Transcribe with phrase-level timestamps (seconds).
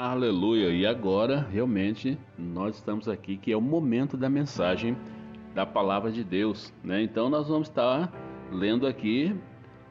[0.00, 0.68] Aleluia!
[0.68, 4.96] E agora, realmente, nós estamos aqui, que é o momento da mensagem
[5.56, 7.02] da palavra de Deus, né?
[7.02, 8.08] Então nós vamos estar
[8.52, 9.34] lendo aqui,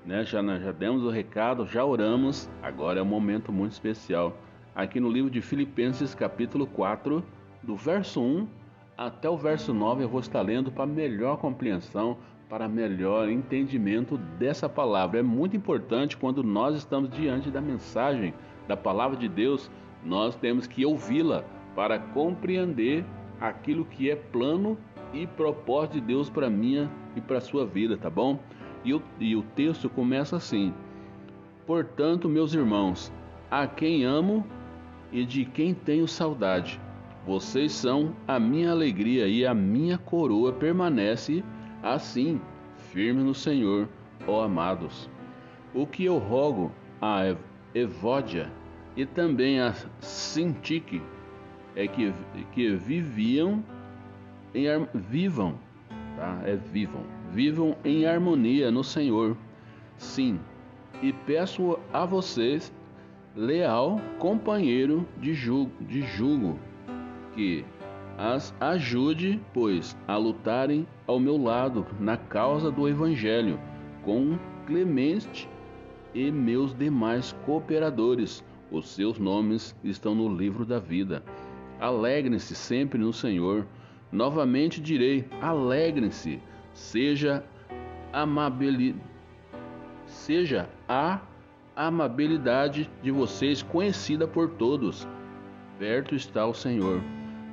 [0.06, 0.24] né?
[0.24, 4.38] Já, já demos o recado, já oramos, agora é um momento muito especial.
[4.74, 7.22] Aqui no livro de Filipenses, capítulo 4,
[7.62, 8.48] do verso 1
[8.98, 12.16] até o verso 9, eu vou estar lendo para melhor compreensão,
[12.48, 15.20] para melhor entendimento dessa palavra.
[15.20, 18.34] É muito importante quando nós estamos diante da mensagem
[18.70, 19.70] da palavra de Deus
[20.04, 21.44] nós temos que ouvi-la
[21.76, 23.06] para compreender
[23.40, 24.78] aquilo que é plano
[25.14, 28.40] e propósito de Deus para minha e para sua vida, tá bom?
[28.84, 30.74] E o, e o texto começa assim:
[31.66, 33.12] Portanto, meus irmãos,
[33.50, 34.46] a quem amo
[35.12, 36.80] e de quem tenho saudade,
[37.26, 41.44] vocês são a minha alegria e a minha coroa permanece
[41.84, 42.40] assim,
[42.92, 43.88] firme no Senhor,
[44.26, 45.10] ó amados.
[45.74, 47.36] O que eu rogo a
[47.76, 48.52] Evódia
[48.98, 51.02] e também a Sintique
[51.76, 52.12] é que,
[52.52, 53.64] que viviam
[54.56, 55.60] em vivam,
[56.18, 56.42] tá?
[56.44, 59.38] É vivam, vivam em harmonia no Senhor.
[59.98, 60.40] Sim,
[61.02, 62.74] e peço a vocês,
[63.36, 66.58] leal companheiro de jugo, de jugo
[67.36, 67.64] que
[68.18, 73.60] as ajude, pois, a lutarem ao meu lado na causa do Evangelho,
[74.02, 75.48] com Clemente
[76.16, 81.24] e meus demais cooperadores os seus nomes estão no livro da vida.
[81.80, 83.66] Alegrem-se sempre no Senhor.
[84.12, 86.40] Novamente direi: alegrem-se.
[86.74, 87.44] Seja
[90.06, 91.22] seja a
[91.76, 95.08] amabilidade de vocês conhecida por todos.
[95.78, 97.02] Perto está o Senhor.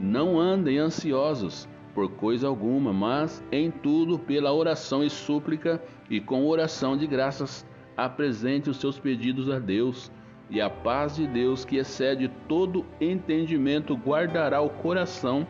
[0.01, 6.47] Não andem ansiosos por coisa alguma, mas em tudo pela oração e súplica e com
[6.47, 10.11] oração de graças apresente os seus pedidos a Deus
[10.51, 15.47] e a paz de Deus, que excede todo entendimento, guardará o coração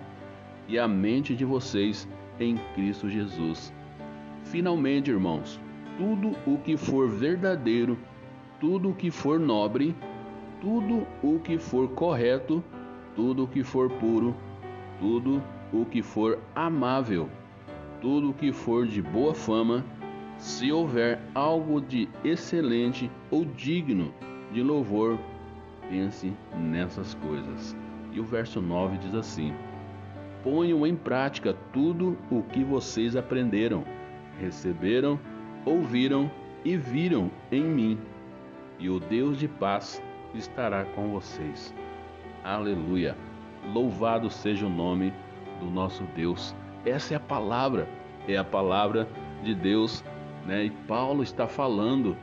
[0.69, 2.08] e a mente de vocês
[2.39, 3.73] em Cristo Jesus.
[4.45, 5.61] Finalmente, irmãos,
[5.98, 7.98] tudo o que for verdadeiro,
[8.61, 9.95] tudo o que for nobre,
[10.61, 12.63] tudo o que for correto,
[13.14, 14.35] tudo o que for puro,
[15.01, 15.42] tudo
[15.73, 17.29] o que for amável,
[18.01, 19.85] tudo o que for de boa fama,
[20.39, 24.13] se houver algo de excelente ou digno
[24.55, 25.19] de louvor,
[25.91, 27.77] pense nessas coisas.
[28.13, 29.53] E o verso 9 diz assim:
[30.45, 33.85] Ponham em prática tudo o que vocês aprenderam,
[34.39, 35.19] receberam,
[35.67, 36.31] ouviram
[36.65, 37.98] e viram em mim,
[38.79, 40.01] e o Deus de paz
[40.33, 41.75] estará com vocês.
[42.45, 43.17] Aleluia!
[43.73, 45.13] Louvado seja o nome
[45.59, 46.55] do nosso Deus.
[46.86, 47.89] Essa é a palavra,
[48.29, 49.09] é a palavra
[49.42, 50.05] de Deus,
[50.47, 50.65] né?
[50.65, 52.17] E Paulo está falando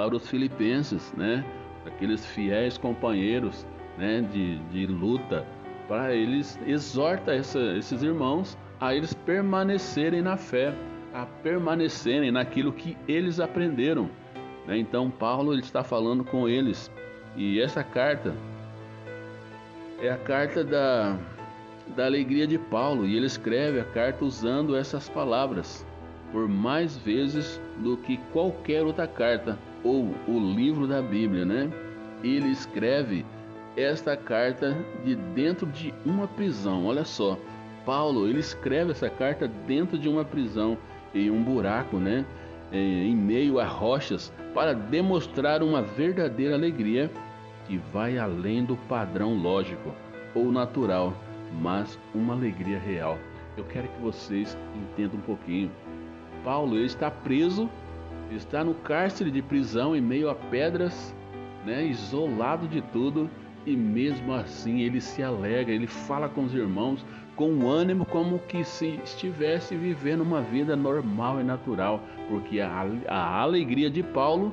[0.00, 1.44] para os filipenses, né?
[1.84, 3.66] Aqueles fiéis companheiros,
[3.98, 4.22] né?
[4.32, 5.46] De, de luta,
[5.86, 10.72] para eles exorta essa, esses irmãos a eles permanecerem na fé,
[11.12, 14.08] a permanecerem naquilo que eles aprenderam.
[14.66, 14.78] Né?
[14.78, 16.90] Então Paulo ele está falando com eles
[17.36, 18.34] e essa carta
[20.00, 21.18] é a carta da,
[21.94, 25.84] da alegria de Paulo e ele escreve a carta usando essas palavras
[26.32, 31.70] por mais vezes do que qualquer outra carta ou o livro da Bíblia, né?
[32.22, 33.24] Ele escreve
[33.76, 36.86] esta carta de dentro de uma prisão.
[36.86, 37.38] Olha só,
[37.84, 40.76] Paulo, ele escreve essa carta dentro de uma prisão,
[41.14, 42.24] em um buraco, né?
[42.72, 47.10] Em meio a rochas, para demonstrar uma verdadeira alegria
[47.66, 49.92] que vai além do padrão lógico
[50.34, 51.12] ou natural,
[51.60, 53.18] mas uma alegria real.
[53.56, 55.70] Eu quero que vocês entendam um pouquinho.
[56.44, 57.68] Paulo ele está preso
[58.36, 61.14] está no cárcere de prisão em meio a pedras,
[61.64, 63.28] né, isolado de tudo,
[63.66, 67.04] e mesmo assim ele se alegra, ele fala com os irmãos
[67.36, 73.40] com ânimo como que se estivesse vivendo uma vida normal e natural, porque a, a
[73.40, 74.52] alegria de Paulo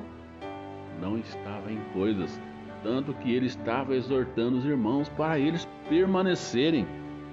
[1.00, 2.40] não estava em coisas,
[2.82, 6.86] tanto que ele estava exortando os irmãos para eles permanecerem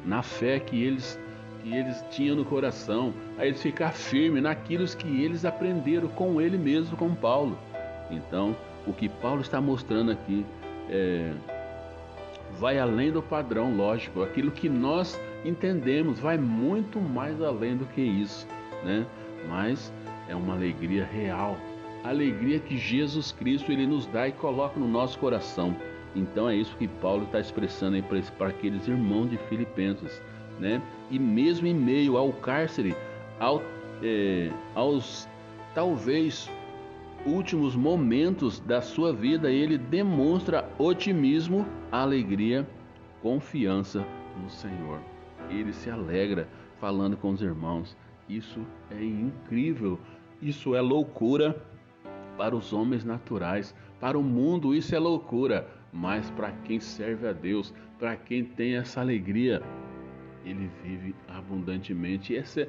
[0.06, 1.20] na fé que eles
[1.66, 6.60] que eles tinham no coração, a eles ficar firmes naquilo que eles aprenderam com ele
[6.60, 7.58] mesmo, com Paulo.
[8.12, 10.46] Então, o que Paulo está mostrando aqui
[10.88, 11.34] é,
[12.60, 18.02] vai além do padrão lógico, aquilo que nós entendemos vai muito mais além do que
[18.02, 18.48] isso,
[18.84, 19.04] né?
[19.50, 19.92] Mas
[20.30, 21.58] é uma alegria real,
[22.04, 25.76] alegria que Jesus Cristo ele nos dá e coloca no nosso coração.
[26.16, 28.04] Então é isso que Paulo está expressando aí
[28.38, 30.22] para aqueles irmãos de Filipenses
[30.60, 30.82] né?
[31.10, 32.96] E mesmo em meio ao cárcere,
[33.40, 33.62] ao,
[34.02, 35.28] é, aos
[35.74, 36.50] talvez
[37.26, 42.68] últimos momentos da sua vida, ele demonstra otimismo, alegria,
[43.22, 44.06] confiança
[44.42, 45.00] no Senhor.
[45.50, 46.48] Ele se alegra
[46.80, 47.98] falando com os irmãos.
[48.30, 48.60] Isso
[48.92, 50.00] é incrível,
[50.42, 51.62] isso é loucura
[52.38, 57.34] para os homens naturais, para o mundo isso é loucura, mas para quem serve a
[57.34, 59.62] Deus, para quem tem essa alegria,
[60.46, 62.34] ele vive abundantemente.
[62.34, 62.68] E essa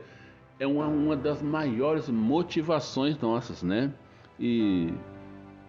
[0.58, 3.92] é uma, uma das maiores motivações nossas, né?
[4.38, 4.92] E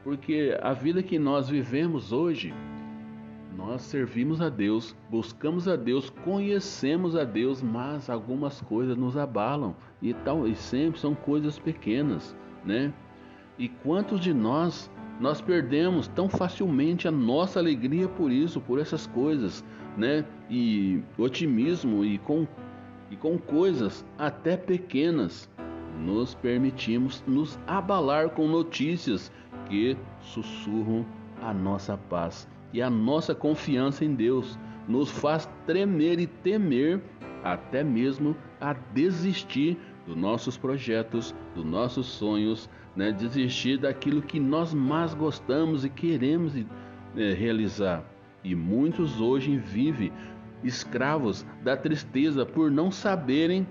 [0.03, 2.53] porque a vida que nós vivemos hoje,
[3.55, 9.75] nós servimos a Deus, buscamos a Deus, conhecemos a Deus, mas algumas coisas nos abalam
[10.01, 12.93] e tal, e sempre são coisas pequenas, né?
[13.57, 19.07] E quantos de nós nós perdemos tão facilmente a nossa alegria por isso, por essas
[19.07, 19.63] coisas,
[19.97, 20.23] né?
[20.49, 22.47] E otimismo e com
[23.09, 25.49] e com coisas até pequenas
[25.97, 29.31] nos permitimos nos abalar com notícias
[29.69, 31.05] que sussurram
[31.41, 37.01] a nossa paz e a nossa confiança em Deus nos faz tremer e temer
[37.43, 39.77] até mesmo a desistir
[40.07, 43.11] dos nossos projetos, dos nossos sonhos, né?
[43.11, 46.53] desistir daquilo que nós mais gostamos e queremos
[47.15, 48.03] é, realizar.
[48.43, 50.11] E muitos hoje vivem
[50.63, 53.67] escravos da tristeza por não saberem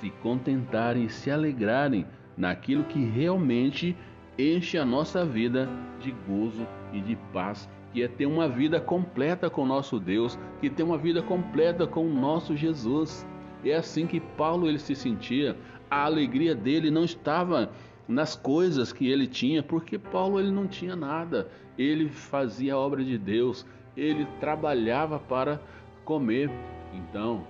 [0.00, 2.06] se contentarem, se alegrarem
[2.36, 3.96] naquilo que realmente
[4.38, 5.68] enche a nossa vida
[6.00, 10.68] de gozo e de paz, que é ter uma vida completa com nosso Deus, que
[10.68, 13.26] ter uma vida completa com o nosso Jesus.
[13.64, 15.56] É assim que Paulo ele se sentia.
[15.90, 17.70] A alegria dele não estava
[18.06, 21.48] nas coisas que ele tinha, porque Paulo ele não tinha nada.
[21.78, 23.66] Ele fazia a obra de Deus,
[23.96, 25.60] ele trabalhava para
[26.04, 26.50] comer.
[26.92, 27.46] Então,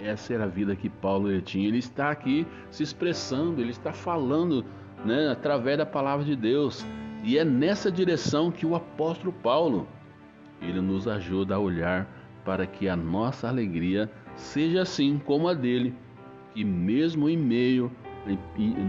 [0.00, 1.68] essa era a vida que Paulo ele tinha.
[1.68, 4.64] Ele está aqui se expressando, ele está falando
[5.04, 6.84] né, através da palavra de Deus.
[7.22, 9.88] E é nessa direção que o apóstolo Paulo
[10.60, 12.06] ele nos ajuda a olhar
[12.44, 15.94] para que a nossa alegria seja assim como a dele,
[16.54, 17.90] que mesmo em meio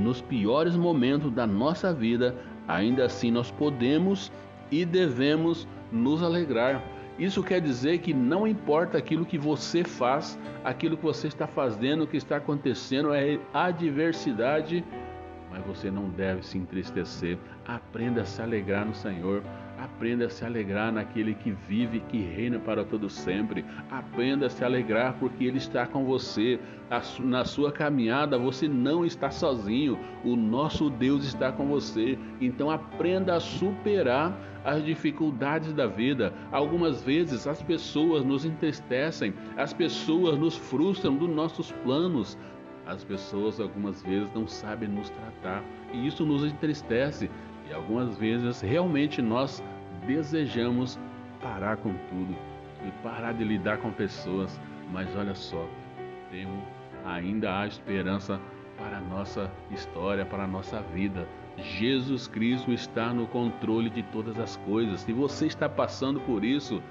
[0.02, 2.36] nos piores momentos da nossa vida,
[2.68, 4.32] ainda assim nós podemos
[4.72, 6.82] e devemos nos alegrar
[7.18, 12.04] isso quer dizer que não importa aquilo que você faz, aquilo que você está fazendo,
[12.04, 14.84] o que está acontecendo, é adversidade,
[15.50, 17.38] mas você não deve se entristecer.
[17.66, 19.42] Aprenda a se alegrar no Senhor.
[19.78, 23.66] Aprenda a se alegrar naquele que vive, que reina para todo sempre.
[23.92, 26.60] Aprenda a se alegrar porque Ele está com você.
[27.20, 30.00] Na sua caminhada você não está sozinho.
[30.24, 32.18] O nosso Deus está com você.
[32.40, 36.34] Então aprenda a superar as dificuldades da vida.
[36.52, 42.38] Algumas vezes as pessoas nos entristecem, as pessoas nos frustram dos nossos planos.
[42.88, 47.30] As pessoas algumas vezes não sabem nos tratar e isso nos entristece.
[47.70, 49.64] E algumas vezes realmente nós
[50.06, 51.00] desejamos
[51.42, 52.36] parar com tudo
[52.86, 54.60] e parar de lidar com pessoas.
[54.92, 55.68] Mas olha só,
[56.30, 56.64] temos,
[57.04, 58.40] ainda há esperança
[58.78, 61.28] para a nossa história, para a nossa vida.
[61.58, 65.02] Jesus Cristo está no controle de todas as coisas.
[65.02, 66.82] Se você está passando por isso,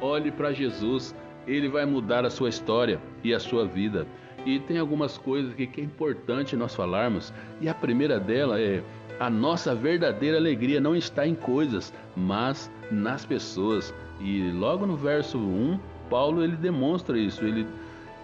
[0.00, 1.14] olhe para Jesus.
[1.46, 4.06] Ele vai mudar a sua história e a sua vida.
[4.46, 7.32] E tem algumas coisas que é importante nós falarmos.
[7.60, 8.82] E a primeira dela é
[9.22, 13.94] a nossa verdadeira alegria não está em coisas, mas nas pessoas.
[14.20, 15.78] E logo no verso 1,
[16.10, 17.64] Paulo ele demonstra isso, ele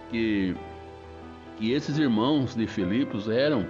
[0.09, 0.53] que
[1.55, 3.65] que esses irmãos de Filipos eram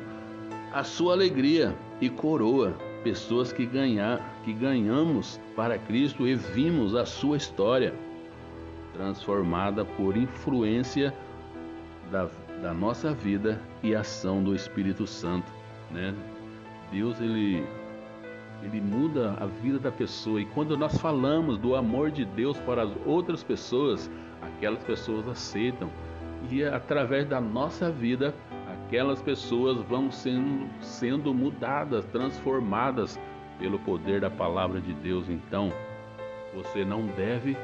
[0.74, 2.74] a sua alegria e coroa,
[3.04, 7.94] pessoas que ganhar, que ganhamos para Cristo e vimos a sua história
[8.94, 11.14] transformada por influência
[12.12, 12.28] da,
[12.60, 15.52] da nossa vida e ação do Espírito Santo,
[15.92, 16.14] né?
[16.92, 17.66] Deus ele
[18.62, 22.84] ele muda a vida da pessoa e quando nós falamos do amor de Deus para
[22.84, 25.90] as outras pessoas, aquelas pessoas aceitam
[26.52, 28.36] e através da nossa vida
[28.90, 33.20] aquelas pessoas vão sendo, sendo mudadas, transformadas
[33.60, 35.30] pelo poder da palavra de Deus.
[35.30, 35.72] Então,
[36.56, 37.56] você não deve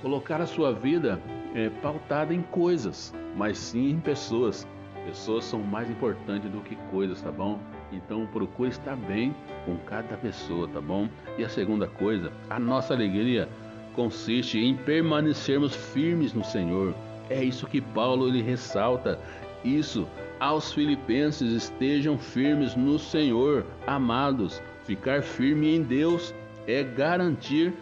[0.00, 1.20] colocar a sua vida
[1.54, 4.66] é, pautada em coisas, mas sim em pessoas.
[5.04, 7.58] Pessoas são mais importantes do que coisas, tá bom?
[7.92, 11.08] Então procure estar bem com cada pessoa, tá bom?
[11.36, 13.48] E a segunda coisa, a nossa alegria
[13.94, 16.94] consiste em permanecermos firmes no Senhor.
[17.28, 19.18] É isso que Paulo ele ressalta.
[19.64, 20.06] Isso
[20.38, 24.62] aos filipenses estejam firmes no Senhor, amados.
[24.84, 26.34] Ficar firme em Deus
[26.66, 27.72] é garantir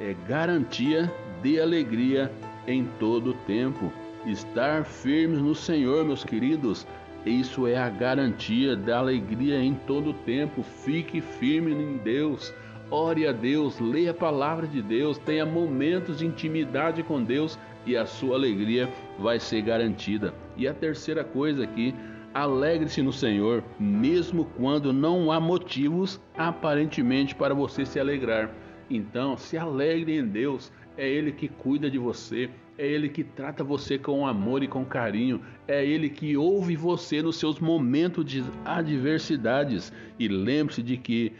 [0.00, 2.32] é garantia de alegria
[2.66, 3.92] em todo o tempo.
[4.26, 6.86] Estar firmes no Senhor, meus queridos,
[7.24, 10.62] Isso é a garantia da alegria em todo o tempo.
[10.62, 12.52] Fique firme em Deus.
[12.90, 17.96] Ore a Deus, leia a palavra de Deus, tenha momentos de intimidade com Deus e
[17.96, 20.34] a sua alegria vai ser garantida.
[20.56, 21.94] E a terceira coisa aqui,
[22.34, 28.50] alegre-se no Senhor, mesmo quando não há motivos aparentemente para você se alegrar.
[28.88, 33.62] Então, se alegre em Deus, é Ele que cuida de você, é Ele que trata
[33.62, 38.44] você com amor e com carinho, é Ele que ouve você nos seus momentos de
[38.64, 39.92] adversidades.
[40.18, 41.32] E lembre-se de que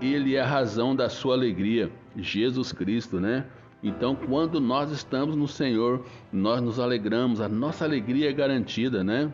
[0.00, 3.44] Ele é a razão da sua alegria, Jesus Cristo, né?
[3.82, 9.32] Então, quando nós estamos no Senhor, nós nos alegramos, a nossa alegria é garantida, né?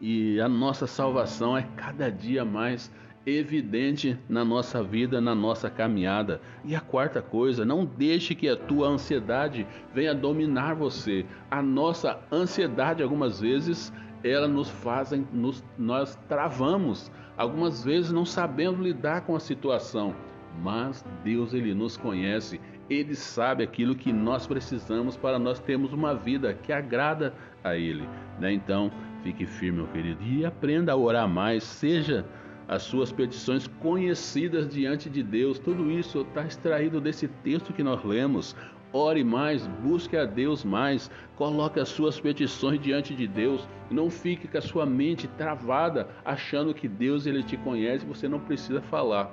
[0.00, 2.90] E a nossa salvação é cada dia mais
[3.26, 6.40] evidente na nossa vida, na nossa caminhada.
[6.64, 11.24] E a quarta coisa, não deixe que a tua ansiedade venha dominar você.
[11.50, 17.10] A nossa ansiedade, algumas vezes, ela nos faz, nos, nós travamos.
[17.36, 20.14] Algumas vezes não sabemos lidar com a situação,
[20.62, 22.60] mas Deus ele nos conhece.
[22.88, 28.06] Ele sabe aquilo que nós precisamos para nós termos uma vida que agrada a Ele.
[28.38, 28.52] Né?
[28.52, 31.64] Então, fique firme, meu querido, e aprenda a orar mais.
[31.64, 32.26] Seja
[32.68, 35.58] as suas petições conhecidas diante de Deus.
[35.58, 38.56] Tudo isso está extraído desse texto que nós lemos.
[38.92, 43.66] Ore mais, busque a Deus mais, coloque as suas petições diante de Deus.
[43.90, 48.38] Não fique com a sua mente travada, achando que Deus ele te conhece, você não
[48.38, 49.32] precisa falar.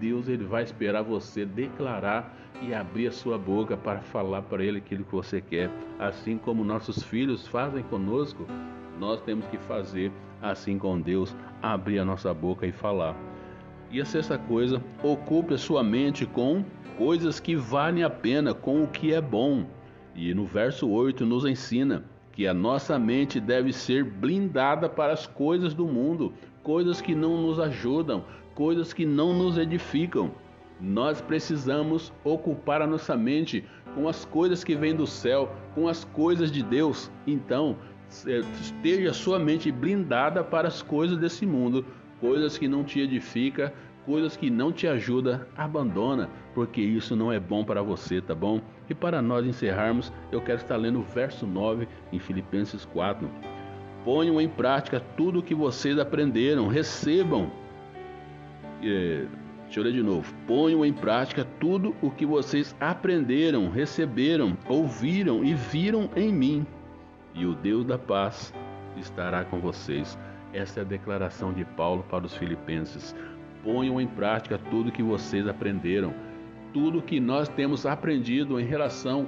[0.00, 4.78] Deus ele vai esperar você declarar e abrir a sua boca para falar para ele
[4.78, 8.46] aquilo que você quer, assim como nossos filhos fazem conosco
[8.98, 10.10] nós temos que fazer
[10.40, 13.16] assim com Deus, abrir a nossa boca e falar.
[13.90, 16.64] E a sexta coisa, ocupe a sua mente com
[16.98, 19.64] coisas que valem a pena, com o que é bom.
[20.14, 25.26] E no verso 8 nos ensina que a nossa mente deve ser blindada para as
[25.26, 28.24] coisas do mundo, coisas que não nos ajudam,
[28.54, 30.30] coisas que não nos edificam.
[30.80, 36.04] Nós precisamos ocupar a nossa mente com as coisas que vêm do céu, com as
[36.04, 37.10] coisas de Deus.
[37.26, 37.76] Então,
[38.08, 41.84] esteja sua mente blindada para as coisas desse mundo,
[42.20, 43.72] coisas que não te edifica,
[44.04, 48.60] coisas que não te ajuda, abandona, porque isso não é bom para você, tá bom?
[48.88, 53.28] E para nós encerrarmos, eu quero estar lendo o verso 9 em Filipenses 4.
[54.04, 57.50] Ponham em prática tudo o que vocês aprenderam, recebam.
[58.80, 59.26] É,
[59.64, 60.32] deixa eu ler de novo.
[60.46, 66.66] Ponham em prática tudo o que vocês aprenderam, receberam, ouviram e viram em mim
[67.36, 68.52] e o Deus da paz
[68.96, 70.18] estará com vocês.
[70.52, 73.14] Essa é a declaração de Paulo para os filipenses.
[73.62, 76.14] Ponham em prática tudo que vocês aprenderam,
[76.72, 79.26] tudo que nós temos aprendido em relação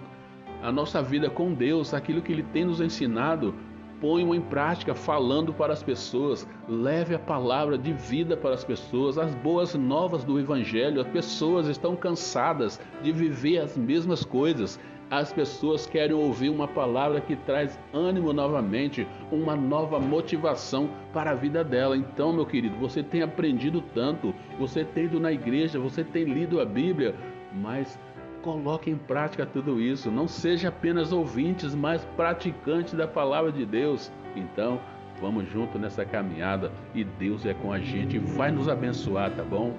[0.62, 3.54] à nossa vida com Deus, aquilo que Ele tem nos ensinado.
[4.00, 9.18] Ponham em prática, falando para as pessoas, leve a palavra de vida para as pessoas,
[9.18, 11.00] as boas novas do Evangelho.
[11.00, 14.78] As pessoas estão cansadas de viver as mesmas coisas,
[15.10, 21.34] as pessoas querem ouvir uma palavra que traz ânimo novamente, uma nova motivação para a
[21.34, 21.96] vida dela.
[21.96, 26.60] Então, meu querido, você tem aprendido tanto, você tem ido na igreja, você tem lido
[26.60, 27.14] a Bíblia,
[27.54, 27.98] mas
[28.42, 30.10] coloque em prática tudo isso.
[30.10, 34.10] Não seja apenas ouvintes, mas praticantes da palavra de Deus.
[34.34, 34.80] Então,
[35.20, 39.42] vamos junto nessa caminhada e Deus é com a gente e vai nos abençoar, tá
[39.42, 39.74] bom?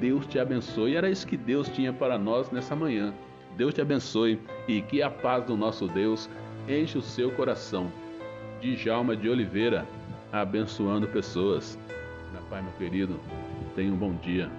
[0.00, 0.96] Deus te abençoe.
[0.96, 3.12] Era isso que Deus tinha para nós nessa manhã.
[3.56, 6.30] Deus te abençoe e que a paz do nosso Deus
[6.68, 7.92] enche o seu coração.
[8.60, 9.86] Djalma de Oliveira,
[10.32, 11.78] abençoando pessoas.
[12.50, 13.18] Na meu querido,
[13.74, 14.50] tenha um bom dia.